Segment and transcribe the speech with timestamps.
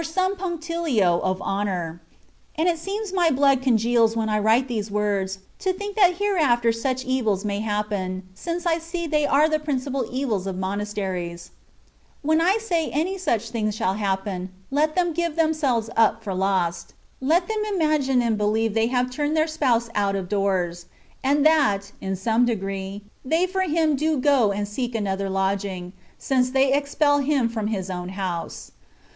[0.03, 2.01] 41 some punctilio of honour
[2.55, 6.71] (and it seems my blood congeals when I write these words, to think that hereafter
[6.71, 11.51] such evils may happen, since I see they are the principal evil of monasteries);
[12.23, 16.33] when I say any such things shall happen, let them give them selves up for
[16.33, 20.87] lost; let them imagine and believe that they have turned their Spouse out of doors,
[21.23, 26.49] and that, in some degree, they for Him do go and seek another lodging, since
[26.49, 28.71] they expel Him from His own house.